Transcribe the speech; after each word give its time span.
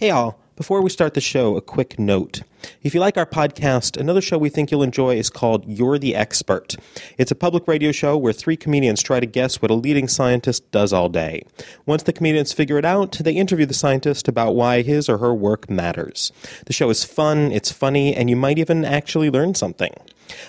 Hey, 0.00 0.10
all. 0.10 0.38
Before 0.54 0.80
we 0.80 0.90
start 0.90 1.14
the 1.14 1.20
show, 1.20 1.56
a 1.56 1.60
quick 1.60 1.98
note. 1.98 2.42
If 2.84 2.94
you 2.94 3.00
like 3.00 3.16
our 3.16 3.26
podcast, 3.26 3.96
another 3.96 4.20
show 4.20 4.38
we 4.38 4.48
think 4.48 4.70
you'll 4.70 4.84
enjoy 4.84 5.16
is 5.16 5.28
called 5.28 5.64
You're 5.66 5.98
the 5.98 6.14
Expert. 6.14 6.76
It's 7.16 7.32
a 7.32 7.34
public 7.34 7.66
radio 7.66 7.90
show 7.90 8.16
where 8.16 8.32
three 8.32 8.56
comedians 8.56 9.02
try 9.02 9.18
to 9.18 9.26
guess 9.26 9.60
what 9.60 9.72
a 9.72 9.74
leading 9.74 10.06
scientist 10.06 10.70
does 10.70 10.92
all 10.92 11.08
day. 11.08 11.42
Once 11.84 12.04
the 12.04 12.12
comedians 12.12 12.52
figure 12.52 12.78
it 12.78 12.84
out, 12.84 13.18
they 13.18 13.32
interview 13.32 13.66
the 13.66 13.74
scientist 13.74 14.28
about 14.28 14.54
why 14.54 14.82
his 14.82 15.08
or 15.08 15.18
her 15.18 15.34
work 15.34 15.68
matters. 15.68 16.30
The 16.66 16.72
show 16.72 16.90
is 16.90 17.02
fun, 17.02 17.50
it's 17.50 17.72
funny, 17.72 18.14
and 18.14 18.30
you 18.30 18.36
might 18.36 18.60
even 18.60 18.84
actually 18.84 19.30
learn 19.30 19.56
something. 19.56 19.92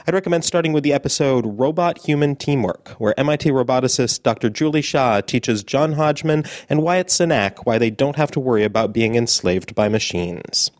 I'd 0.08 0.14
recommend 0.14 0.46
starting 0.46 0.74
with 0.74 0.84
the 0.84 0.94
episode 0.94 1.46
Robot 1.60 2.00
Human 2.00 2.36
Teamwork, 2.36 2.90
where 3.00 3.20
MIT 3.20 3.50
roboticist 3.50 4.24
Dr. 4.24 4.50
Julie 4.50 4.82
Shah 4.82 5.22
teaches 5.22 5.64
John 5.64 5.94
Hodgman 5.94 6.46
and 6.70 6.82
Wyatt 6.82 7.08
Cenac 7.08 7.66
why 7.66 7.78
they 7.78 7.90
don't 7.90 8.16
have 8.16 8.32
to 8.32 8.40
worry 8.40 8.64
about 8.64 8.94
being 8.94 9.16
enslaved 9.16 9.76
by 9.76 9.90
machines. 9.90 10.72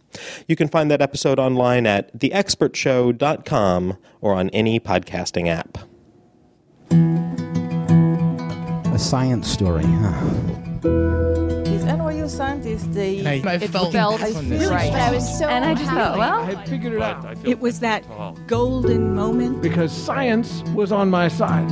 You 0.48 0.56
can 0.56 0.68
find 0.68 0.90
that 0.92 1.02
episode 1.02 1.40
online 1.40 1.86
at 1.86 2.18
theexpertshow.com 2.18 3.98
or 4.22 4.34
on 4.34 4.50
any 4.50 4.80
podcasting 4.80 5.48
app. 5.48 5.78
A 8.94 9.00
science 9.00 9.48
story, 9.48 9.86
huh? 9.86 11.59
These 12.30 12.38
NYU 12.38 12.38
scientists, 12.38 12.88
they 12.92 13.26
I, 13.26 13.52
I 13.52 13.56
it 13.56 13.70
felt, 13.72 13.92
felt 13.92 14.22
on 14.22 14.50
this. 14.50 14.70
right. 14.70 14.94
I 14.94 15.12
was 15.12 15.40
so 15.40 15.48
and 15.48 15.66
I 15.66 15.74
just 15.74 15.90
thought, 15.90 16.16
well, 16.16 16.42
I 16.42 16.54
had 16.54 16.70
figured 16.70 16.94
it 16.94 17.02
out 17.02 17.38
It 17.44 17.60
was 17.60 17.80
that 17.80 18.04
golden 18.46 19.16
moment. 19.16 19.64
because 19.64 19.92
science 19.92 20.62
was 20.76 20.92
on 20.92 21.10
my 21.10 21.28
side. 21.28 21.68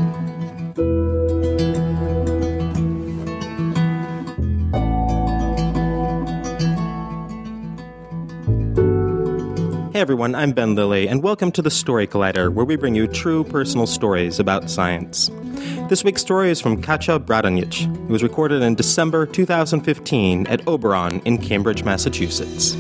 Hey 9.94 10.02
everyone, 10.02 10.34
I'm 10.34 10.54
Ben 10.54 10.74
Lillie, 10.74 11.08
and 11.08 11.22
welcome 11.22 11.52
to 11.52 11.62
the 11.62 11.72
Story 11.72 12.08
Collider, 12.08 12.52
where 12.52 12.66
we 12.66 12.76
bring 12.76 12.96
you 12.96 13.08
true 13.08 13.44
personal 13.44 13.86
stories 13.88 14.40
about 14.40 14.70
science. 14.72 15.30
This 15.90 16.04
week's 16.04 16.22
story 16.22 16.52
is 16.52 16.60
from 16.60 16.82
Kaća 16.82 17.20
Bradonjić. 17.20 17.88
It 18.06 18.12
was 18.12 18.22
recorded 18.22 18.62
in 18.62 18.76
December 18.76 19.26
2015 19.26 20.46
at 20.48 20.68
Oberon 20.68 21.22
in 21.24 21.38
Cambridge, 21.38 21.86
Massachusetts. 21.86 22.76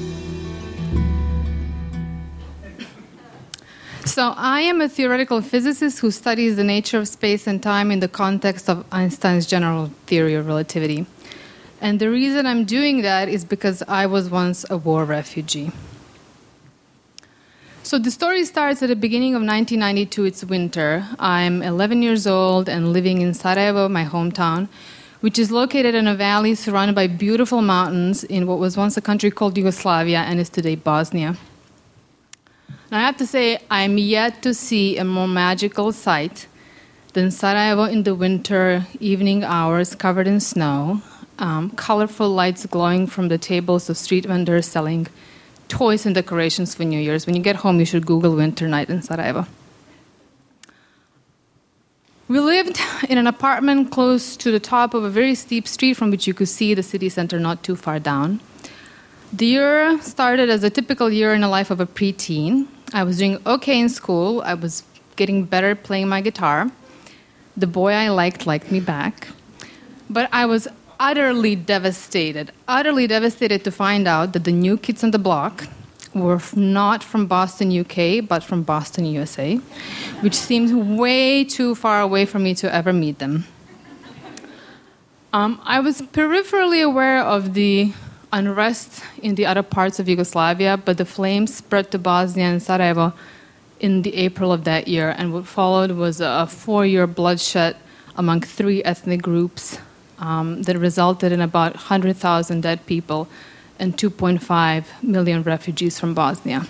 So, 4.06 4.34
I 4.36 4.60
am 4.62 4.82
a 4.82 4.90
theoretical 4.90 5.42
physicist 5.42 6.00
who 6.00 6.12
studies 6.12 6.58
the 6.58 6.66
nature 6.66 6.98
of 6.98 7.08
space 7.08 7.48
and 7.48 7.64
time 7.64 7.94
in 7.94 8.02
the 8.02 8.10
context 8.10 8.70
of 8.70 8.84
Einstein's 8.92 9.46
general 9.46 9.90
theory 10.06 10.34
of 10.34 10.46
relativity. 10.46 11.06
And 11.80 12.00
the 12.00 12.10
reason 12.10 12.46
I'm 12.46 12.66
doing 12.66 13.04
that 13.04 13.30
is 13.30 13.46
because 13.46 13.84
I 13.88 14.06
was 14.08 14.30
once 14.30 14.66
a 14.70 14.76
war 14.76 15.06
refugee. 15.06 15.72
So, 17.88 17.98
the 17.98 18.12
story 18.12 18.44
starts 18.44 18.84
at 18.84 18.90
the 18.90 18.98
beginning 18.98 19.34
of 19.34 19.42
1992. 19.42 20.26
It's 20.26 20.44
winter. 20.44 21.08
I'm 21.20 21.62
11 21.62 22.02
years 22.02 22.28
old 22.28 22.68
and 22.68 22.92
living 22.92 23.22
in 23.22 23.34
Sarajevo, 23.34 23.88
my 23.88 24.04
hometown, 24.04 24.68
which 25.22 25.40
is 25.40 25.52
located 25.52 25.96
in 25.96 26.06
a 26.06 26.14
valley 26.14 26.54
surrounded 26.54 26.96
by 26.96 27.08
beautiful 27.08 27.62
mountains 27.62 28.26
in 28.26 28.46
what 28.46 28.60
was 28.60 28.76
once 28.76 28.98
a 28.98 29.02
country 29.02 29.32
called 29.32 29.58
Yugoslavia 29.58 30.20
and 30.20 30.38
is 30.38 30.50
today 30.50 30.76
Bosnia. 30.76 31.38
And 32.68 33.00
I 33.00 33.00
have 33.00 33.16
to 33.20 33.26
say, 33.26 33.60
I'm 33.72 33.98
yet 33.98 34.42
to 34.42 34.54
see 34.54 34.98
a 34.98 35.06
more 35.06 35.30
magical 35.30 35.94
sight 35.94 36.48
than 37.14 37.32
Sarajevo 37.32 37.86
in 37.86 38.04
the 38.04 38.16
winter 38.16 38.86
evening 39.00 39.46
hours 39.46 39.96
covered 39.96 40.28
in 40.28 40.42
snow, 40.42 41.02
um, 41.40 41.70
colorful 41.70 42.30
lights 42.30 42.66
glowing 42.66 43.08
from 43.08 43.30
the 43.30 43.38
tables 43.38 43.90
of 43.90 43.96
street 43.96 44.26
vendors 44.26 44.66
selling 44.66 45.08
toys 45.70 46.06
and 46.06 46.16
decorations 46.16 46.76
for 46.76 46.84
New 46.84 47.00
Year's. 47.00 47.26
When 47.26 47.36
you 47.36 47.42
get 47.42 47.58
home, 47.58 47.80
you 47.80 47.86
should 47.86 48.06
Google 48.06 48.36
winter 48.36 48.68
night 48.68 48.90
in 48.90 49.02
Sarajevo. 49.02 49.46
We 52.28 52.40
lived 52.40 52.80
in 53.10 53.18
an 53.18 53.28
apartment 53.28 53.92
close 53.92 54.36
to 54.38 54.52
the 54.52 54.60
top 54.60 54.94
of 54.94 55.04
a 55.04 55.10
very 55.10 55.36
steep 55.36 55.68
street 55.68 55.94
from 55.94 56.12
which 56.12 56.28
you 56.28 56.34
could 56.34 56.50
see 56.50 56.74
the 56.74 56.84
city 56.84 57.10
center 57.10 57.40
not 57.40 57.64
too 57.64 57.76
far 57.76 58.00
down. 58.00 58.42
The 59.32 59.46
year 59.46 60.02
started 60.02 60.50
as 60.50 60.64
a 60.64 60.70
typical 60.70 61.12
year 61.12 61.34
in 61.34 61.42
the 61.42 61.50
life 61.50 61.70
of 61.70 61.80
a 61.80 61.86
preteen. 61.86 62.68
I 62.94 63.04
was 63.04 63.18
doing 63.18 63.40
okay 63.46 63.80
in 63.80 63.90
school. 63.90 64.42
I 64.46 64.54
was 64.54 64.84
getting 65.16 65.44
better 65.44 65.76
playing 65.76 66.08
my 66.08 66.22
guitar. 66.22 66.72
The 67.58 67.68
boy 67.68 67.92
I 67.92 68.10
liked 68.10 68.46
liked 68.46 68.72
me 68.72 68.80
back. 68.80 69.28
But 70.10 70.30
I 70.32 70.46
was 70.46 70.68
utterly 71.00 71.56
devastated, 71.56 72.52
utterly 72.68 73.08
devastated 73.08 73.64
to 73.64 73.72
find 73.72 74.08
out 74.08 74.34
that 74.34 74.44
the 74.44 74.52
new 74.52 74.78
kids 74.78 75.04
on 75.04 75.12
the 75.12 75.20
block 75.20 75.68
were 76.14 76.42
not 76.56 77.04
from 77.04 77.28
Boston, 77.28 77.78
UK, 77.78 78.28
but 78.28 78.44
from 78.44 78.64
Boston, 78.64 79.06
USA, 79.06 79.56
which 80.22 80.36
seemed 80.36 80.98
way 80.98 81.44
too 81.44 81.76
far 81.76 82.02
away 82.02 82.26
for 82.26 82.40
me 82.40 82.56
to 82.56 82.74
ever 82.74 82.92
meet 82.94 83.20
them. 83.20 83.46
Um, 85.34 85.62
I 85.64 85.80
was 85.80 86.02
peripherally 86.02 86.84
aware 86.84 87.20
of 87.20 87.54
the 87.54 87.94
unrest 88.34 89.04
in 89.22 89.36
the 89.36 89.46
other 89.46 89.64
parts 89.64 90.00
of 90.00 90.10
Yugoslavia, 90.10 90.78
but 90.78 90.98
the 90.98 91.06
flames 91.06 91.54
spread 91.54 91.92
to 91.92 92.00
Bosnia 92.00 92.46
and 92.46 92.64
Sarajevo 92.64 93.14
in 93.80 94.02
the 94.02 94.16
April 94.16 94.52
of 94.52 94.64
that 94.64 94.88
year, 94.88 95.14
and 95.18 95.34
what 95.34 95.46
followed 95.46 95.92
was 95.92 96.20
a 96.20 96.48
four-year 96.48 97.06
bloodshed 97.06 97.76
among 98.16 98.42
three 98.42 98.84
ethnic 98.84 99.22
groups 99.22 99.78
um, 100.20 100.64
that 100.64 100.78
resulted 100.78 101.32
in 101.32 101.42
about 101.42 101.74
100,000 101.74 102.62
dead 102.62 102.86
people 102.86 103.28
and 103.80 103.98
2.5 103.98 104.86
million 105.04 105.44
refugees 105.44 106.00
from 106.00 106.14
Bosnia. 106.14 106.68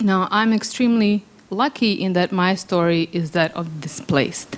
Now, 0.00 0.28
I'm 0.30 0.52
extremely 0.52 1.24
lucky 1.50 1.92
in 1.92 2.12
that 2.12 2.32
my 2.32 2.54
story 2.54 3.08
is 3.12 3.32
that 3.32 3.54
of 3.56 3.80
displaced. 3.80 4.56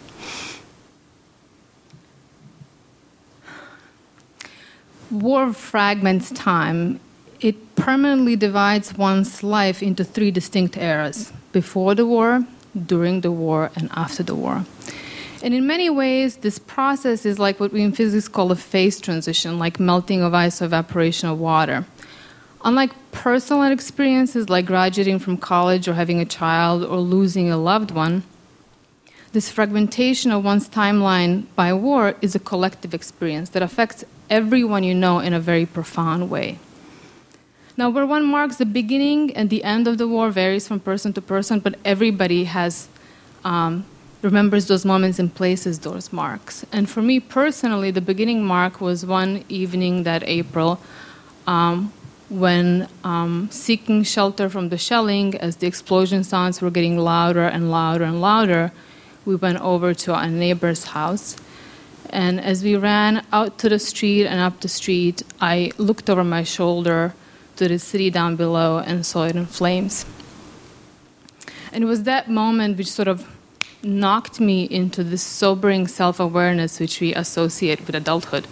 War 5.11 5.53
fragments 5.53 6.31
time. 6.31 7.01
It 7.41 7.75
permanently 7.77 8.37
divides 8.37 8.95
one's 8.95 9.43
life 9.43 9.83
into 9.83 10.05
three 10.05 10.31
distinct 10.31 10.77
eras 10.77 11.33
before 11.53 11.95
the 11.95 12.07
war, 12.07 12.47
during 12.87 13.21
the 13.21 13.33
war, 13.33 13.71
and 13.75 13.91
after 13.93 14.23
the 14.23 14.35
war. 14.35 14.65
And 15.43 15.53
in 15.53 15.67
many 15.67 15.91
ways, 15.91 16.37
this 16.37 16.61
process 16.61 17.27
is 17.27 17.41
like 17.41 17.59
what 17.59 17.73
we 17.73 17.83
in 17.83 17.91
physics 17.91 18.29
call 18.29 18.53
a 18.53 18.57
phase 18.57 19.01
transition, 19.01 19.59
like 19.59 19.81
melting 19.81 20.23
of 20.23 20.33
ice 20.33 20.63
or 20.63 20.67
evaporation 20.67 21.29
of 21.29 21.39
water. 21.41 21.85
Unlike 22.65 22.93
personal 23.11 23.65
experiences 23.65 24.49
like 24.49 24.67
graduating 24.67 25.19
from 25.19 25.37
college 25.37 25.89
or 25.89 25.95
having 25.95 26.21
a 26.21 26.25
child 26.25 26.85
or 26.85 26.99
losing 26.99 27.51
a 27.51 27.57
loved 27.57 27.91
one, 27.91 28.23
this 29.33 29.51
fragmentation 29.51 30.31
of 30.31 30.45
one's 30.45 30.69
timeline 30.69 31.47
by 31.57 31.73
war 31.73 32.15
is 32.21 32.37
a 32.37 32.39
collective 32.39 32.95
experience 32.95 33.51
that 33.51 33.63
affects 33.63 34.05
everyone 34.31 34.85
you 34.85 34.95
know 34.95 35.19
in 35.19 35.35
a 35.35 35.41
very 35.41 35.67
profound 35.67 36.31
way. 36.31 36.61
Now, 37.77 37.91
where 37.91 38.07
one 38.07 38.27
marks 38.27 38.57
the 38.57 38.67
beginning 38.67 39.35
and 39.35 39.51
the 39.51 39.65
end 39.65 39.89
of 39.89 39.99
the 39.99 40.07
war 40.07 40.31
varies 40.31 40.69
from 40.69 40.79
person 40.79 41.13
to 41.15 41.23
person, 41.23 41.59
but 41.59 41.75
everybody 41.85 42.45
has 42.45 42.89
um, 43.45 43.87
remembers 44.23 44.69
those 44.69 44.85
moments 44.85 45.19
and 45.19 45.35
places 45.35 45.81
those 45.81 46.13
marks. 46.13 46.65
And 46.73 46.89
for 46.89 47.03
me 47.03 47.21
personally, 47.21 47.91
the 47.91 48.01
beginning 48.01 48.45
mark 48.45 48.81
was 48.81 49.05
one 49.05 49.45
evening 49.49 50.05
that 50.05 50.23
April 50.25 50.81
um, 51.47 51.93
when, 52.29 52.89
um, 53.05 53.49
seeking 53.51 54.05
shelter 54.05 54.49
from 54.49 54.71
the 54.71 54.79
shelling, 54.79 55.37
as 55.37 55.57
the 55.57 55.67
explosion 55.67 56.25
sounds 56.25 56.63
were 56.63 56.71
getting 56.71 56.97
louder 56.97 57.45
and 57.45 57.71
louder 57.71 58.05
and 58.05 58.21
louder, 58.21 58.73
we 59.27 59.35
went 59.37 59.61
over 59.61 59.93
to 59.93 60.15
our 60.15 60.29
neighbor's 60.29 60.85
house. 60.85 61.37
And 62.11 62.41
as 62.41 62.63
we 62.63 62.77
ran 62.77 63.25
out 63.33 63.59
to 63.59 63.69
the 63.69 63.79
street 63.79 64.27
and 64.27 64.41
up 64.41 64.61
the 64.61 64.69
street, 64.69 65.23
I 65.41 65.73
looked 65.79 66.09
over 66.09 66.25
my 66.25 66.43
shoulder 66.43 67.15
to 67.57 67.69
the 67.69 67.79
city 67.79 68.09
down 68.11 68.37
below 68.37 68.79
and 68.79 69.05
saw 69.05 69.25
it 69.25 69.37
in 69.37 69.47
flames. 69.47 70.07
And 71.73 71.85
it 71.85 71.87
was 71.87 72.05
that 72.05 72.31
moment 72.31 72.79
which 72.79 72.91
sort 72.91 73.09
of 73.09 73.27
knocked 73.83 74.41
me 74.41 74.65
into 74.65 75.03
this 75.05 75.23
sobering 75.23 75.87
self 75.87 76.21
awareness 76.21 76.81
which 76.81 77.01
we 77.01 77.15
associate 77.15 77.87
with 77.87 77.95
adulthood. 77.95 78.47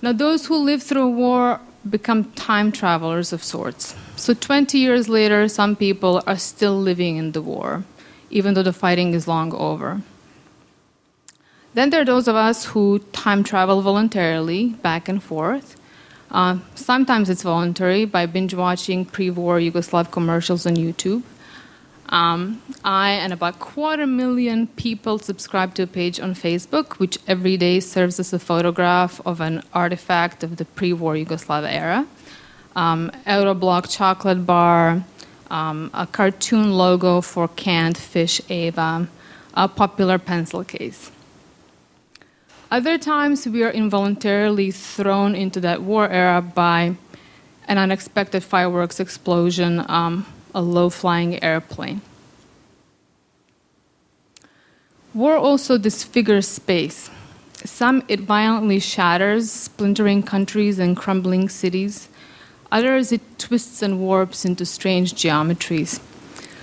Now, 0.00 0.12
those 0.12 0.46
who 0.46 0.56
live 0.56 0.82
through 0.82 1.02
a 1.02 1.10
war 1.10 1.60
become 1.88 2.24
time 2.32 2.70
travelers 2.70 3.32
of 3.32 3.42
sorts. 3.42 3.94
So, 4.16 4.34
20 4.34 4.78
years 4.78 5.08
later, 5.08 5.48
some 5.48 5.74
people 5.74 6.22
are 6.26 6.36
still 6.36 6.78
living 6.78 7.16
in 7.16 7.32
the 7.32 7.42
war, 7.42 7.84
even 8.30 8.54
though 8.54 8.62
the 8.62 8.72
fighting 8.72 9.14
is 9.14 9.26
long 9.26 9.52
over. 9.52 10.02
Then 11.74 11.90
there 11.90 12.02
are 12.02 12.04
those 12.04 12.28
of 12.28 12.36
us 12.36 12.66
who 12.66 13.00
time 13.12 13.44
travel 13.44 13.82
voluntarily 13.82 14.70
back 14.82 15.08
and 15.08 15.22
forth. 15.22 15.76
Uh, 16.30 16.58
sometimes 16.74 17.30
it's 17.30 17.42
voluntary 17.42 18.04
by 18.04 18.26
binge 18.26 18.54
watching 18.54 19.04
pre 19.04 19.30
war 19.30 19.58
Yugoslav 19.58 20.10
commercials 20.10 20.66
on 20.66 20.76
YouTube. 20.76 21.22
Um, 22.10 22.62
I 22.84 23.10
and 23.10 23.32
about 23.32 23.58
quarter 23.58 24.06
million 24.06 24.66
people 24.66 25.18
subscribe 25.18 25.74
to 25.74 25.82
a 25.82 25.86
page 25.86 26.18
on 26.18 26.34
Facebook, 26.34 26.98
which 26.98 27.18
every 27.26 27.56
day 27.56 27.80
serves 27.80 28.18
as 28.18 28.32
a 28.32 28.38
photograph 28.38 29.20
of 29.26 29.40
an 29.40 29.62
artifact 29.74 30.42
of 30.42 30.56
the 30.56 30.64
pre-war 30.64 31.14
Yugoslav 31.14 31.70
era. 31.70 32.06
Um, 32.74 33.10
Euroblok 33.26 33.90
chocolate 33.90 34.46
bar, 34.46 35.04
um, 35.50 35.90
a 35.92 36.06
cartoon 36.06 36.72
logo 36.72 37.20
for 37.20 37.48
canned 37.48 37.98
fish 37.98 38.40
Ava, 38.48 39.08
a 39.54 39.68
popular 39.68 40.18
pencil 40.18 40.64
case. 40.64 41.10
Other 42.70 42.98
times, 42.98 43.46
we 43.46 43.64
are 43.64 43.70
involuntarily 43.70 44.70
thrown 44.70 45.34
into 45.34 45.58
that 45.60 45.82
war 45.82 46.08
era 46.08 46.42
by 46.42 46.96
an 47.66 47.78
unexpected 47.78 48.42
fireworks 48.44 49.00
explosion, 49.00 49.84
um, 49.88 50.26
a 50.54 50.62
low 50.62 50.90
flying 50.90 51.42
airplane. 51.42 52.00
War 55.14 55.36
also 55.36 55.78
disfigures 55.78 56.46
space. 56.46 57.10
Some 57.64 58.04
it 58.08 58.20
violently 58.20 58.78
shatters, 58.78 59.50
splintering 59.50 60.22
countries 60.22 60.78
and 60.78 60.96
crumbling 60.96 61.48
cities. 61.48 62.08
Others 62.70 63.12
it 63.12 63.38
twists 63.38 63.82
and 63.82 63.98
warps 63.98 64.44
into 64.44 64.64
strange 64.64 65.14
geometries. 65.14 66.00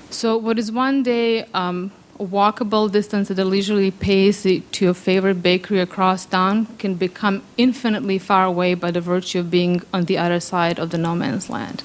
So, 0.09 0.37
what 0.37 0.57
is 0.57 0.71
one 0.71 1.03
day 1.03 1.43
um, 1.53 1.91
a 2.19 2.23
walkable 2.23 2.89
distance 2.89 3.29
at 3.29 3.39
a 3.39 3.43
leisurely 3.43 3.91
pace 3.91 4.43
to 4.43 4.85
your 4.85 4.93
favorite 4.93 5.41
bakery 5.41 5.81
across 5.81 6.25
town 6.25 6.67
can 6.77 6.95
become 6.95 7.43
infinitely 7.57 8.17
far 8.17 8.45
away 8.45 8.73
by 8.73 8.91
the 8.91 9.01
virtue 9.01 9.39
of 9.39 9.51
being 9.51 9.81
on 9.93 10.05
the 10.05 10.17
other 10.17 10.39
side 10.39 10.79
of 10.79 10.91
the 10.91 10.97
no 10.97 11.13
man's 11.13 11.49
land. 11.49 11.83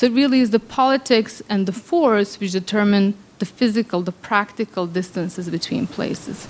So 0.00 0.06
it 0.06 0.12
really 0.12 0.40
is 0.40 0.48
the 0.48 0.58
politics 0.58 1.42
and 1.50 1.66
the 1.66 1.74
force 1.74 2.40
which 2.40 2.52
determine 2.52 3.12
the 3.38 3.44
physical, 3.44 4.00
the 4.00 4.12
practical 4.12 4.86
distances 4.86 5.50
between 5.50 5.86
places. 5.86 6.48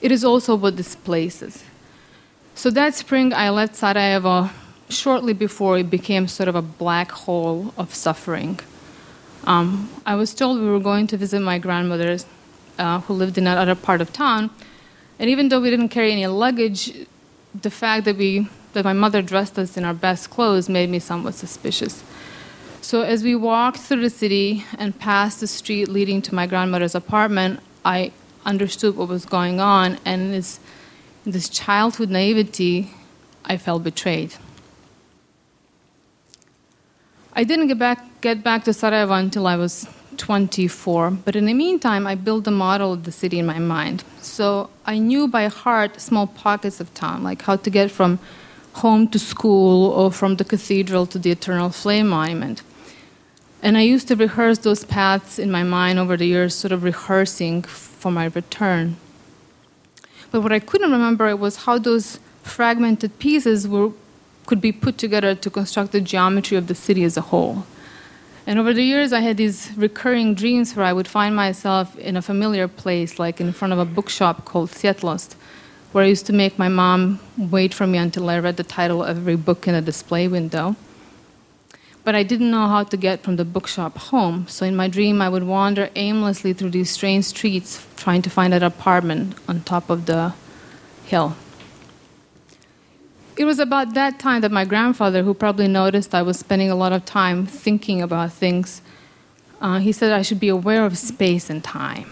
It 0.00 0.10
is 0.10 0.24
also 0.24 0.54
what 0.54 0.76
displaces. 0.76 1.62
So 2.54 2.70
that 2.70 2.94
spring, 2.94 3.34
I 3.34 3.50
left 3.50 3.76
Sarajevo 3.76 4.48
shortly 4.88 5.34
before 5.34 5.76
it 5.76 5.90
became 5.90 6.26
sort 6.26 6.48
of 6.48 6.54
a 6.54 6.62
black 6.62 7.12
hole 7.12 7.74
of 7.76 7.94
suffering. 7.94 8.60
Um, 9.44 9.90
I 10.06 10.14
was 10.14 10.32
told 10.32 10.58
we 10.58 10.70
were 10.70 10.80
going 10.80 11.06
to 11.08 11.18
visit 11.18 11.40
my 11.40 11.58
grandmother, 11.58 12.16
uh, 12.78 13.00
who 13.00 13.12
lived 13.12 13.36
in 13.36 13.46
another 13.46 13.74
part 13.74 14.00
of 14.00 14.14
town. 14.14 14.48
And 15.18 15.28
even 15.28 15.50
though 15.50 15.60
we 15.60 15.68
didn't 15.68 15.90
carry 15.90 16.12
any 16.12 16.26
luggage, 16.28 16.94
the 17.60 17.68
fact 17.68 18.06
that, 18.06 18.16
we, 18.16 18.48
that 18.76 18.84
my 18.84 18.92
mother 18.92 19.22
dressed 19.22 19.58
us 19.58 19.78
in 19.78 19.86
our 19.86 19.94
best 19.94 20.28
clothes 20.28 20.68
made 20.68 20.90
me 20.90 20.98
somewhat 20.98 21.34
suspicious. 21.34 22.04
So 22.82 23.00
as 23.00 23.24
we 23.24 23.34
walked 23.34 23.78
through 23.78 24.02
the 24.02 24.10
city 24.10 24.64
and 24.78 24.98
passed 24.98 25.40
the 25.40 25.46
street 25.46 25.88
leading 25.88 26.20
to 26.22 26.34
my 26.34 26.46
grandmother's 26.46 26.94
apartment, 26.94 27.60
I 27.86 28.12
understood 28.44 28.94
what 28.94 29.08
was 29.08 29.24
going 29.24 29.60
on, 29.60 29.98
and 30.04 30.20
in 30.20 30.30
this, 30.30 30.60
this 31.24 31.48
childhood 31.48 32.10
naivety, 32.10 32.90
I 33.46 33.56
felt 33.56 33.82
betrayed. 33.82 34.34
I 37.32 37.44
didn't 37.44 37.68
get 37.68 37.78
back, 37.78 38.20
get 38.20 38.44
back 38.44 38.64
to 38.64 38.74
Sarajevo 38.74 39.14
until 39.14 39.46
I 39.46 39.56
was 39.56 39.88
24, 40.18 41.12
but 41.24 41.34
in 41.34 41.46
the 41.46 41.54
meantime, 41.54 42.06
I 42.06 42.14
built 42.14 42.46
a 42.46 42.50
model 42.50 42.92
of 42.92 43.04
the 43.04 43.12
city 43.12 43.38
in 43.38 43.46
my 43.46 43.58
mind. 43.58 44.04
So 44.20 44.68
I 44.84 44.98
knew 44.98 45.28
by 45.28 45.48
heart 45.48 45.98
small 45.98 46.26
pockets 46.26 46.78
of 46.78 46.92
town, 46.92 47.22
like 47.22 47.42
how 47.42 47.56
to 47.56 47.70
get 47.70 47.90
from 47.90 48.18
home 48.82 49.08
to 49.08 49.18
school 49.18 49.90
or 49.90 50.12
from 50.12 50.36
the 50.36 50.44
cathedral 50.44 51.06
to 51.06 51.18
the 51.18 51.30
Eternal 51.30 51.70
Flame 51.70 52.08
Monument. 52.08 52.62
And 53.62 53.76
I 53.78 53.82
used 53.82 54.08
to 54.08 54.16
rehearse 54.16 54.58
those 54.58 54.84
paths 54.84 55.38
in 55.38 55.50
my 55.50 55.62
mind 55.62 55.98
over 55.98 56.16
the 56.16 56.26
years, 56.26 56.54
sort 56.54 56.72
of 56.72 56.82
rehearsing 56.82 57.62
for 57.62 58.10
my 58.10 58.26
return. 58.26 58.96
But 60.30 60.42
what 60.42 60.52
I 60.52 60.58
couldn't 60.58 60.92
remember 60.92 61.34
was 61.36 61.64
how 61.64 61.78
those 61.78 62.18
fragmented 62.42 63.18
pieces 63.18 63.66
were 63.66 63.92
could 64.46 64.60
be 64.60 64.72
put 64.72 64.96
together 64.96 65.34
to 65.34 65.50
construct 65.50 65.90
the 65.92 66.00
geometry 66.00 66.56
of 66.56 66.68
the 66.68 66.74
city 66.74 67.02
as 67.02 67.16
a 67.16 67.20
whole. 67.20 67.66
And 68.46 68.60
over 68.60 68.72
the 68.72 68.84
years, 68.84 69.12
I 69.12 69.20
had 69.20 69.36
these 69.36 69.72
recurring 69.76 70.34
dreams 70.34 70.76
where 70.76 70.86
I 70.86 70.92
would 70.92 71.08
find 71.08 71.34
myself 71.34 71.98
in 71.98 72.16
a 72.16 72.22
familiar 72.22 72.68
place, 72.68 73.18
like 73.18 73.40
in 73.40 73.52
front 73.52 73.72
of 73.72 73.80
a 73.80 73.84
bookshop 73.84 74.44
called 74.44 74.70
Svjetlost, 74.70 75.34
where 75.92 76.04
I 76.04 76.08
used 76.08 76.26
to 76.26 76.32
make 76.32 76.58
my 76.58 76.68
mom 76.68 77.20
wait 77.36 77.72
for 77.72 77.86
me 77.86 77.98
until 77.98 78.28
I 78.28 78.38
read 78.38 78.56
the 78.56 78.64
title 78.64 79.02
of 79.02 79.16
every 79.16 79.36
book 79.36 79.66
in 79.66 79.74
the 79.74 79.80
display 79.80 80.28
window. 80.28 80.76
But 82.04 82.14
I 82.14 82.22
didn't 82.22 82.50
know 82.50 82.68
how 82.68 82.84
to 82.84 82.96
get 82.96 83.24
from 83.24 83.36
the 83.36 83.44
bookshop 83.44 83.98
home, 83.98 84.46
so 84.48 84.64
in 84.64 84.76
my 84.76 84.86
dream, 84.86 85.20
I 85.20 85.28
would 85.28 85.42
wander 85.42 85.90
aimlessly 85.96 86.52
through 86.52 86.70
these 86.70 86.90
strange 86.90 87.24
streets 87.24 87.84
trying 87.96 88.22
to 88.22 88.30
find 88.30 88.54
an 88.54 88.62
apartment 88.62 89.34
on 89.48 89.62
top 89.62 89.90
of 89.90 90.06
the 90.06 90.34
hill. 91.04 91.36
It 93.36 93.44
was 93.44 93.58
about 93.58 93.94
that 93.94 94.18
time 94.18 94.40
that 94.42 94.52
my 94.52 94.64
grandfather, 94.64 95.22
who 95.22 95.34
probably 95.34 95.68
noticed 95.68 96.14
I 96.14 96.22
was 96.22 96.38
spending 96.38 96.70
a 96.70 96.76
lot 96.76 96.92
of 96.92 97.04
time 97.04 97.44
thinking 97.44 98.00
about 98.00 98.32
things, 98.32 98.80
uh, 99.60 99.78
he 99.78 99.92
said 99.92 100.12
I 100.12 100.22
should 100.22 100.40
be 100.40 100.48
aware 100.48 100.86
of 100.86 100.96
space 100.96 101.50
and 101.50 101.62
time. 101.62 102.10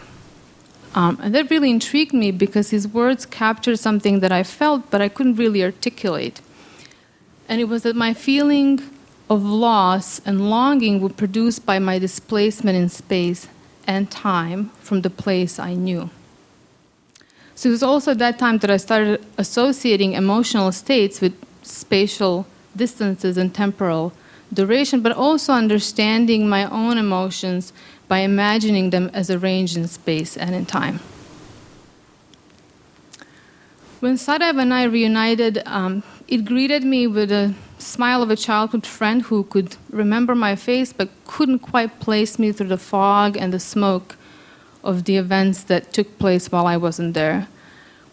Um, 0.95 1.19
and 1.21 1.35
that 1.35 1.51
really 1.51 1.71
intrigued 1.71 2.15
me 2.15 2.31
because 2.31 2.71
his 2.71 2.87
words 2.87 3.27
captured 3.27 3.79
something 3.79 4.21
that 4.21 4.31
I 4.31 4.45
felt 4.45 4.91
but 4.91 5.01
I 5.01 5.09
couldn't 5.09 5.37
really 5.37 5.63
articulate. 5.63 6.41
And 7.49 7.61
it 7.61 7.65
was 7.65 7.83
that 7.83 7.97
my 7.97 8.15
feeling 8.15 8.81
of 9.29 9.45
loss 9.45 10.21
and 10.21 10.49
longing 10.49 11.01
were 11.01 11.09
produced 11.09 11.67
by 11.67 11.79
my 11.79 11.99
displacement 11.99 12.77
in 12.77 12.89
space 12.89 13.49
and 13.87 14.11
time 14.11 14.71
from 14.81 15.03
the 15.03 15.11
place 15.11 15.59
I 15.59 15.75
knew. 15.75 16.11
So 17.55 17.69
it 17.69 17.73
was 17.73 17.83
also 17.83 18.13
at 18.13 18.19
that 18.19 18.39
time 18.39 18.59
that 18.59 18.71
I 18.71 18.77
started 18.77 19.25
associating 19.39 20.13
emotional 20.13 20.73
states 20.73 21.21
with 21.21 21.35
spatial 21.63 22.47
distances 22.77 23.37
and 23.37 23.55
temporal 23.55 24.13
duration, 24.53 25.01
but 25.01 25.13
also 25.13 25.53
understanding 25.53 26.49
my 26.49 26.69
own 26.71 26.99
emotions 26.99 27.73
by 28.15 28.21
imagining 28.21 28.91
them 28.91 29.11
as 29.13 29.29
arranged 29.29 29.77
in 29.77 29.89
space 29.89 30.37
and 30.37 30.55
in 30.55 30.65
time. 30.65 31.01
When 33.99 34.17
Sarajevo 34.17 34.61
and 34.61 34.73
I 34.73 34.85
reunited, 34.85 35.61
um, 35.67 36.05
it 36.29 36.45
greeted 36.45 36.85
me 36.85 37.09
with 37.09 37.33
a 37.33 37.55
smile 37.79 38.23
of 38.23 38.31
a 38.31 38.37
childhood 38.37 38.87
friend 38.87 39.23
who 39.23 39.43
could 39.43 39.77
remember 39.91 40.37
my 40.37 40.55
face 40.55 40.93
but 40.93 41.09
couldn't 41.27 41.59
quite 41.59 41.99
place 41.99 42.39
me 42.39 42.53
through 42.53 42.69
the 42.69 42.79
fog 42.79 43.37
and 43.37 43.53
the 43.53 43.59
smoke 43.59 44.15
of 44.85 45.07
the 45.07 45.17
events 45.17 45.65
that 45.65 45.93
took 45.93 46.17
place 46.21 46.53
while 46.53 46.69
I 46.69 46.77
wasn't 46.77 47.15
there. 47.15 47.49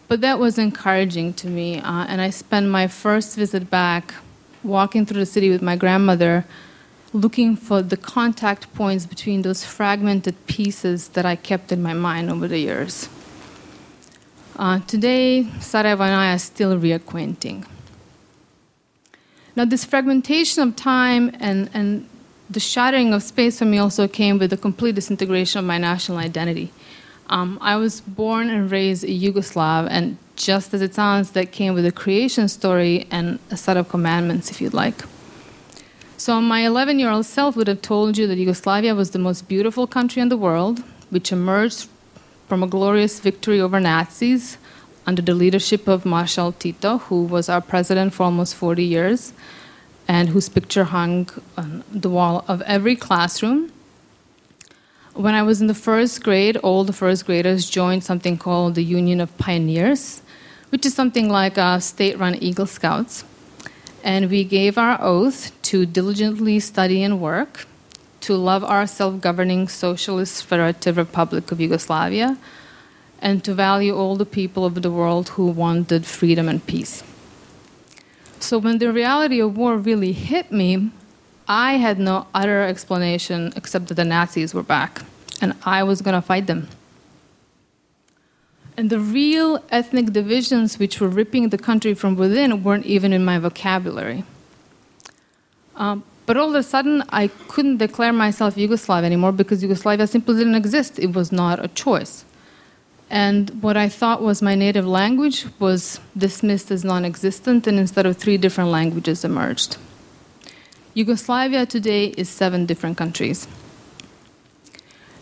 But 0.08 0.20
that 0.22 0.40
was 0.40 0.58
encouraging 0.58 1.34
to 1.34 1.46
me, 1.46 1.78
uh, 1.78 2.06
and 2.10 2.20
I 2.20 2.30
spent 2.30 2.66
my 2.66 2.88
first 2.88 3.36
visit 3.36 3.70
back 3.70 4.14
walking 4.64 5.06
through 5.06 5.20
the 5.20 5.32
city 5.36 5.48
with 5.48 5.62
my 5.62 5.76
grandmother, 5.76 6.44
looking 7.12 7.56
for 7.56 7.82
the 7.82 7.96
contact 7.96 8.72
points 8.74 9.06
between 9.06 9.42
those 9.42 9.64
fragmented 9.64 10.46
pieces 10.46 11.08
that 11.08 11.26
I 11.26 11.36
kept 11.36 11.70
in 11.72 11.82
my 11.82 11.92
mind 11.92 12.30
over 12.30 12.48
the 12.48 12.58
years. 12.58 13.08
Uh, 14.56 14.80
today, 14.80 15.44
Sarajevo 15.60 16.04
and 16.04 16.14
I 16.14 16.34
are 16.34 16.38
still 16.38 16.78
reacquainting. 16.78 17.66
Now, 19.56 19.64
this 19.66 19.84
fragmentation 19.84 20.62
of 20.62 20.76
time 20.76 21.34
and, 21.38 21.68
and 21.74 22.08
the 22.48 22.60
shattering 22.60 23.12
of 23.12 23.22
space 23.22 23.58
for 23.58 23.64
me 23.66 23.78
also 23.78 24.08
came 24.08 24.38
with 24.38 24.50
the 24.50 24.56
complete 24.56 24.94
disintegration 24.94 25.58
of 25.58 25.64
my 25.64 25.78
national 25.78 26.18
identity. 26.18 26.72
Um, 27.28 27.58
I 27.60 27.76
was 27.76 28.00
born 28.00 28.50
and 28.50 28.70
raised 28.70 29.04
a 29.04 29.08
Yugoslav, 29.08 29.88
and 29.90 30.18
just 30.36 30.74
as 30.74 30.82
it 30.82 30.94
sounds, 30.94 31.30
that 31.32 31.52
came 31.52 31.74
with 31.74 31.86
a 31.86 31.92
creation 31.92 32.48
story 32.48 33.06
and 33.10 33.38
a 33.50 33.56
set 33.56 33.76
of 33.76 33.88
commandments, 33.88 34.50
if 34.50 34.60
you'd 34.60 34.74
like. 34.74 35.02
So, 36.24 36.40
my 36.40 36.60
11 36.60 37.00
year 37.00 37.10
old 37.10 37.26
self 37.26 37.56
would 37.56 37.66
have 37.66 37.82
told 37.82 38.16
you 38.16 38.28
that 38.28 38.38
Yugoslavia 38.38 38.94
was 38.94 39.10
the 39.10 39.18
most 39.18 39.48
beautiful 39.48 39.88
country 39.88 40.22
in 40.22 40.28
the 40.28 40.36
world, 40.36 40.78
which 41.10 41.32
emerged 41.32 41.88
from 42.46 42.62
a 42.62 42.68
glorious 42.68 43.18
victory 43.18 43.60
over 43.60 43.80
Nazis 43.80 44.56
under 45.04 45.20
the 45.20 45.34
leadership 45.34 45.88
of 45.88 46.06
Marshal 46.06 46.52
Tito, 46.52 46.98
who 46.98 47.24
was 47.24 47.48
our 47.48 47.60
president 47.60 48.14
for 48.14 48.22
almost 48.22 48.54
40 48.54 48.84
years, 48.84 49.32
and 50.06 50.28
whose 50.28 50.48
picture 50.48 50.84
hung 50.84 51.28
on 51.56 51.82
the 51.90 52.08
wall 52.08 52.44
of 52.46 52.62
every 52.76 52.94
classroom. 52.94 53.72
When 55.14 55.34
I 55.34 55.42
was 55.42 55.60
in 55.60 55.66
the 55.66 55.74
first 55.74 56.22
grade, 56.22 56.56
all 56.58 56.84
the 56.84 56.92
first 56.92 57.26
graders 57.26 57.68
joined 57.68 58.04
something 58.04 58.38
called 58.38 58.76
the 58.76 58.84
Union 58.84 59.20
of 59.20 59.36
Pioneers, 59.38 60.22
which 60.68 60.86
is 60.86 60.94
something 60.94 61.28
like 61.28 61.58
a 61.58 61.80
state 61.80 62.16
run 62.16 62.36
Eagle 62.36 62.66
Scouts. 62.66 63.24
And 64.02 64.30
we 64.30 64.44
gave 64.44 64.76
our 64.76 65.00
oath 65.00 65.52
to 65.62 65.86
diligently 65.86 66.58
study 66.60 67.02
and 67.02 67.20
work, 67.20 67.66
to 68.22 68.34
love 68.34 68.64
our 68.64 68.86
self 68.86 69.20
governing 69.20 69.68
Socialist 69.68 70.44
Federative 70.44 70.96
Republic 70.96 71.52
of 71.52 71.60
Yugoslavia, 71.60 72.36
and 73.20 73.44
to 73.44 73.54
value 73.54 73.94
all 73.96 74.16
the 74.16 74.26
people 74.26 74.64
of 74.64 74.82
the 74.82 74.90
world 74.90 75.30
who 75.30 75.46
wanted 75.46 76.04
freedom 76.04 76.48
and 76.48 76.66
peace. 76.66 77.04
So 78.40 78.58
when 78.58 78.78
the 78.78 78.92
reality 78.92 79.40
of 79.40 79.56
war 79.56 79.76
really 79.76 80.12
hit 80.12 80.50
me, 80.50 80.90
I 81.46 81.74
had 81.74 81.98
no 81.98 82.26
other 82.34 82.62
explanation 82.62 83.52
except 83.54 83.86
that 83.86 83.94
the 83.94 84.04
Nazis 84.04 84.52
were 84.52 84.64
back 84.64 85.02
and 85.40 85.54
I 85.64 85.82
was 85.82 86.00
going 86.02 86.14
to 86.14 86.22
fight 86.22 86.46
them. 86.46 86.68
And 88.82 88.90
the 88.90 88.98
real 88.98 89.62
ethnic 89.70 90.06
divisions 90.06 90.76
which 90.76 91.00
were 91.00 91.06
ripping 91.06 91.50
the 91.50 91.56
country 91.56 91.94
from 91.94 92.16
within 92.16 92.64
weren't 92.64 92.84
even 92.84 93.12
in 93.12 93.24
my 93.24 93.38
vocabulary. 93.38 94.24
Um, 95.76 96.02
but 96.26 96.36
all 96.36 96.48
of 96.48 96.56
a 96.56 96.64
sudden, 96.64 97.04
I 97.10 97.28
couldn't 97.46 97.76
declare 97.76 98.12
myself 98.12 98.56
Yugoslav 98.56 99.04
anymore 99.04 99.30
because 99.30 99.62
Yugoslavia 99.62 100.08
simply 100.08 100.34
didn't 100.34 100.56
exist. 100.56 100.98
It 100.98 101.12
was 101.12 101.30
not 101.30 101.64
a 101.64 101.68
choice. 101.68 102.24
And 103.08 103.62
what 103.62 103.76
I 103.76 103.88
thought 103.88 104.20
was 104.20 104.42
my 104.42 104.56
native 104.56 104.84
language 104.84 105.46
was 105.60 106.00
dismissed 106.18 106.72
as 106.72 106.82
non 106.82 107.04
existent, 107.04 107.68
and 107.68 107.78
instead 107.78 108.04
of 108.04 108.16
three 108.16 108.36
different 108.36 108.70
languages 108.70 109.24
emerged. 109.24 109.76
Yugoslavia 110.94 111.66
today 111.66 112.06
is 112.06 112.28
seven 112.28 112.66
different 112.66 112.98
countries. 112.98 113.46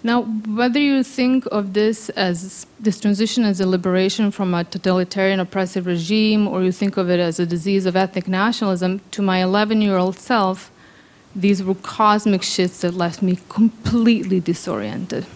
Now, 0.02 0.22
whether 0.22 0.80
you 0.80 1.02
think 1.02 1.46
of 1.52 1.74
this 1.74 2.08
as 2.10 2.66
this 2.78 2.98
transition 2.98 3.44
as 3.44 3.60
a 3.60 3.66
liberation 3.66 4.30
from 4.30 4.54
a 4.54 4.64
totalitarian 4.64 5.40
oppressive 5.40 5.84
regime, 5.84 6.48
or 6.48 6.62
you 6.62 6.72
think 6.72 6.96
of 6.96 7.10
it 7.10 7.20
as 7.20 7.38
a 7.38 7.44
disease 7.44 7.84
of 7.84 7.96
ethnic 7.96 8.26
nationalism, 8.26 9.00
to 9.10 9.20
my 9.20 9.42
11 9.42 9.82
year 9.82 9.96
old 9.96 10.18
self, 10.18 10.70
these 11.36 11.62
were 11.62 11.74
cosmic 11.74 12.42
shifts 12.42 12.80
that 12.80 12.94
left 12.94 13.20
me 13.20 13.38
completely 13.48 14.40
disoriented. 14.40 15.26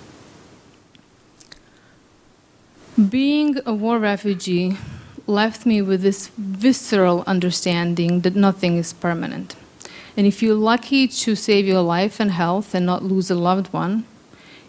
Being 3.09 3.59
a 3.67 3.75
war 3.75 3.99
refugee 3.99 4.79
left 5.27 5.67
me 5.67 5.83
with 5.83 6.03
this 6.03 6.29
visceral 6.39 7.23
understanding 7.27 8.21
that 8.21 8.35
nothing 8.35 8.77
is 8.79 8.93
permanent. 8.93 9.57
And 10.17 10.27
if 10.27 10.43
you're 10.43 10.55
lucky 10.55 11.09
to 11.09 11.35
save 11.35 11.67
your 11.67 11.83
life 11.83 12.21
and 12.21 12.31
health 12.31 12.75
and 12.75 12.87
not 12.87 13.03
lose 13.03 13.31
a 13.31 13.35
loved 13.35 13.73
one, 13.73 14.07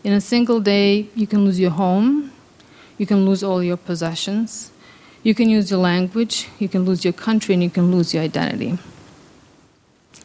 in 0.06 0.14
a 0.14 0.22
single 0.22 0.60
day, 0.60 1.08
you 1.16 1.26
can 1.26 1.44
lose 1.44 1.60
your 1.60 1.72
home, 1.72 2.32
you 3.00 3.08
can 3.08 3.26
lose 3.26 3.44
all 3.44 3.64
your 3.64 3.76
possessions, 3.76 4.72
you 5.24 5.34
can 5.34 5.50
lose 5.50 5.72
your 5.72 5.80
language, 5.80 6.48
you 6.60 6.70
can 6.70 6.86
lose 6.86 7.04
your 7.04 7.12
country, 7.12 7.56
and 7.56 7.64
you 7.64 7.72
can 7.72 7.90
lose 7.92 8.14
your 8.14 8.22
identity. 8.22 8.78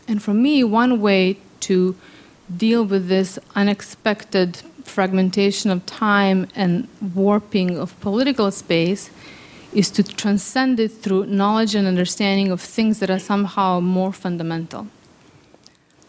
And 0.07 0.23
for 0.23 0.35
me, 0.35 0.63
one 0.63 1.01
way 1.01 1.39
to 1.61 1.97
deal 2.55 2.85
with 2.85 3.09
this 3.09 3.39
unexpected 3.55 4.59
fragmentation 4.85 5.71
of 5.71 5.87
time 5.87 6.47
and 6.55 6.87
warping 7.15 7.79
of 7.79 7.99
political 8.01 8.51
space 8.51 9.09
is 9.73 9.91
to 9.93 10.03
transcend 10.03 10.79
it 10.79 10.89
through 10.89 11.25
knowledge 11.25 11.75
and 11.75 11.87
understanding 11.87 12.51
of 12.51 12.61
things 12.61 12.99
that 12.99 13.09
are 13.09 13.19
somehow 13.19 13.81
more 13.81 14.13
fundamental. 14.13 14.89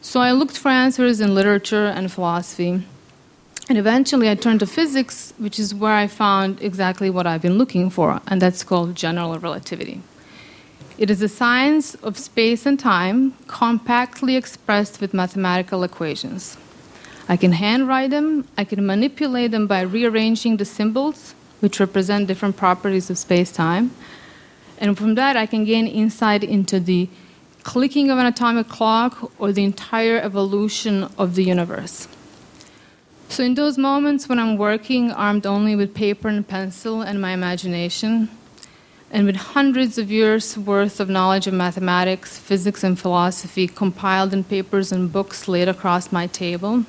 So 0.01 0.19
I 0.19 0.33
looked 0.33 0.57
for 0.57 0.67
answers 0.67 1.21
in 1.21 1.33
literature 1.33 1.85
and 1.85 2.11
philosophy. 2.11 2.83
And 3.69 3.77
eventually 3.77 4.29
I 4.29 4.35
turned 4.35 4.59
to 4.61 4.67
physics, 4.67 5.33
which 5.37 5.59
is 5.59 5.73
where 5.73 5.93
I 5.93 6.07
found 6.07 6.61
exactly 6.61 7.09
what 7.09 7.27
I've 7.27 7.41
been 7.41 7.57
looking 7.57 7.89
for, 7.89 8.21
and 8.27 8.41
that's 8.41 8.63
called 8.63 8.95
general 8.95 9.37
relativity. 9.39 10.01
It 10.97 11.09
is 11.09 11.21
a 11.21 11.29
science 11.29 11.95
of 11.95 12.17
space 12.17 12.65
and 12.65 12.79
time 12.79 13.33
compactly 13.47 14.35
expressed 14.35 14.99
with 14.99 15.13
mathematical 15.13 15.83
equations. 15.83 16.57
I 17.29 17.37
can 17.37 17.53
handwrite 17.53 18.09
them, 18.09 18.47
I 18.57 18.65
can 18.65 18.85
manipulate 18.85 19.51
them 19.51 19.67
by 19.67 19.81
rearranging 19.81 20.57
the 20.57 20.65
symbols, 20.65 21.33
which 21.59 21.79
represent 21.79 22.27
different 22.27 22.57
properties 22.57 23.09
of 23.09 23.17
space 23.17 23.51
time. 23.51 23.91
And 24.79 24.97
from 24.97 25.15
that, 25.15 25.37
I 25.37 25.45
can 25.45 25.63
gain 25.63 25.87
insight 25.87 26.43
into 26.43 26.79
the 26.79 27.07
clicking 27.63 28.09
of 28.09 28.17
an 28.17 28.25
atomic 28.25 28.67
clock 28.67 29.31
or 29.39 29.51
the 29.51 29.63
entire 29.63 30.17
evolution 30.17 31.07
of 31.17 31.35
the 31.35 31.43
universe. 31.43 32.07
So, 33.31 33.45
in 33.45 33.53
those 33.55 33.77
moments 33.77 34.27
when 34.27 34.39
I'm 34.39 34.57
working 34.57 35.09
armed 35.09 35.45
only 35.45 35.73
with 35.73 35.95
paper 35.95 36.27
and 36.27 36.45
pencil 36.45 37.01
and 37.01 37.21
my 37.21 37.31
imagination, 37.31 38.27
and 39.09 39.25
with 39.25 39.37
hundreds 39.37 39.97
of 39.97 40.11
years' 40.11 40.57
worth 40.57 40.99
of 40.99 41.07
knowledge 41.07 41.47
of 41.47 41.53
mathematics, 41.53 42.37
physics, 42.37 42.83
and 42.83 42.99
philosophy 42.99 43.69
compiled 43.69 44.33
in 44.33 44.43
papers 44.43 44.91
and 44.91 45.13
books 45.13 45.47
laid 45.47 45.69
across 45.69 46.11
my 46.11 46.27
table, 46.27 46.83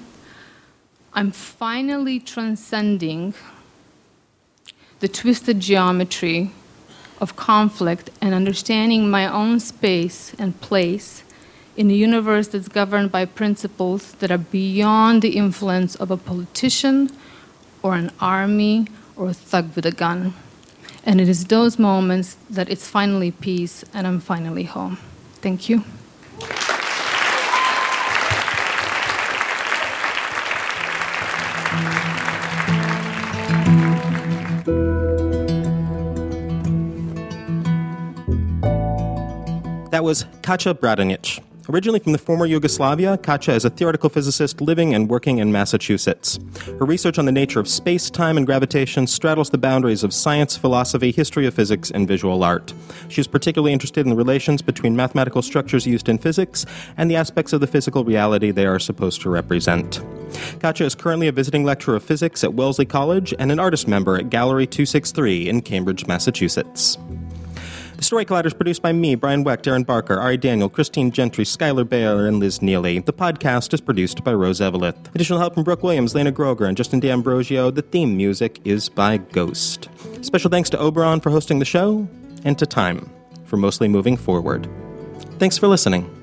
I'm 1.14 1.30
finally 1.30 2.18
transcending 2.18 3.34
the 4.98 5.06
twisted 5.06 5.60
geometry 5.60 6.50
of 7.20 7.36
conflict 7.36 8.10
and 8.20 8.34
understanding 8.34 9.08
my 9.08 9.32
own 9.32 9.60
space 9.60 10.34
and 10.40 10.60
place 10.60 11.22
in 11.76 11.90
a 11.90 11.94
universe 11.94 12.48
that's 12.48 12.68
governed 12.68 13.10
by 13.10 13.24
principles 13.24 14.12
that 14.14 14.30
are 14.30 14.38
beyond 14.38 15.22
the 15.22 15.36
influence 15.36 15.94
of 15.96 16.10
a 16.10 16.16
politician 16.16 17.10
or 17.82 17.94
an 17.94 18.10
army 18.20 18.86
or 19.16 19.28
a 19.30 19.34
thug 19.34 19.74
with 19.74 19.86
a 19.86 19.92
gun. 19.92 20.34
And 21.04 21.20
it 21.20 21.28
is 21.28 21.46
those 21.46 21.78
moments 21.78 22.36
that 22.50 22.68
it's 22.68 22.86
finally 22.88 23.30
peace 23.30 23.84
and 23.92 24.06
I'm 24.06 24.20
finally 24.20 24.64
home. 24.64 24.98
Thank 25.40 25.68
you. 25.68 25.82
That 39.90 40.04
was 40.04 40.24
Kaća 40.42 40.74
Bradonjić. 40.74 41.51
Originally 41.68 42.00
from 42.00 42.10
the 42.10 42.18
former 42.18 42.44
Yugoslavia, 42.44 43.16
Kaća 43.16 43.54
is 43.54 43.64
a 43.64 43.70
theoretical 43.70 44.10
physicist 44.10 44.60
living 44.60 44.94
and 44.94 45.08
working 45.08 45.38
in 45.38 45.52
Massachusetts. 45.52 46.40
Her 46.78 46.84
research 46.84 47.18
on 47.18 47.24
the 47.24 47.32
nature 47.32 47.60
of 47.60 47.68
space, 47.68 48.10
time, 48.10 48.36
and 48.36 48.44
gravitation 48.44 49.06
straddles 49.06 49.50
the 49.50 49.58
boundaries 49.58 50.02
of 50.02 50.12
science, 50.12 50.56
philosophy, 50.56 51.12
history 51.12 51.46
of 51.46 51.54
physics, 51.54 51.90
and 51.92 52.08
visual 52.08 52.42
art. 52.42 52.74
She 53.08 53.20
is 53.20 53.28
particularly 53.28 53.72
interested 53.72 54.00
in 54.04 54.10
the 54.10 54.16
relations 54.16 54.60
between 54.60 54.96
mathematical 54.96 55.40
structures 55.40 55.86
used 55.86 56.08
in 56.08 56.18
physics 56.18 56.66
and 56.96 57.08
the 57.08 57.16
aspects 57.16 57.52
of 57.52 57.60
the 57.60 57.68
physical 57.68 58.04
reality 58.04 58.50
they 58.50 58.66
are 58.66 58.80
supposed 58.80 59.20
to 59.22 59.30
represent. 59.30 60.00
Kaća 60.58 60.84
is 60.84 60.96
currently 60.96 61.28
a 61.28 61.32
visiting 61.32 61.64
lecturer 61.64 61.94
of 61.94 62.02
physics 62.02 62.42
at 62.42 62.54
Wellesley 62.54 62.86
College 62.86 63.34
and 63.38 63.52
an 63.52 63.60
artist 63.60 63.86
member 63.86 64.16
at 64.16 64.30
Gallery 64.30 64.66
263 64.66 65.48
in 65.48 65.62
Cambridge, 65.62 66.06
Massachusetts. 66.08 66.98
Story 68.02 68.24
Collider 68.24 68.46
is 68.46 68.54
produced 68.54 68.82
by 68.82 68.92
me, 68.92 69.14
Brian 69.14 69.44
Wecht, 69.44 69.66
Erin 69.66 69.84
Barker, 69.84 70.18
Ari 70.18 70.36
Daniel, 70.36 70.68
Christine 70.68 71.12
Gentry, 71.12 71.44
Skylar 71.44 71.88
Baylor, 71.88 72.26
and 72.26 72.40
Liz 72.40 72.58
Neeley. 72.58 73.04
The 73.04 73.12
podcast 73.12 73.72
is 73.72 73.80
produced 73.80 74.24
by 74.24 74.34
Rose 74.34 74.60
Eveleth. 74.60 75.14
Additional 75.14 75.38
help 75.38 75.54
from 75.54 75.62
Brooke 75.62 75.82
Williams, 75.82 76.14
Lena 76.14 76.32
Groeger, 76.32 76.66
and 76.66 76.76
Justin 76.76 77.00
D'Ambrosio. 77.00 77.70
The 77.70 77.82
theme 77.82 78.16
music 78.16 78.60
is 78.64 78.88
by 78.88 79.18
Ghost. 79.18 79.88
Special 80.20 80.50
thanks 80.50 80.68
to 80.70 80.78
Oberon 80.78 81.20
for 81.20 81.30
hosting 81.30 81.58
the 81.58 81.64
show, 81.64 82.08
and 82.44 82.58
to 82.58 82.66
Time 82.66 83.08
for 83.44 83.56
mostly 83.56 83.86
moving 83.88 84.16
forward. 84.16 84.68
Thanks 85.38 85.56
for 85.56 85.68
listening. 85.68 86.21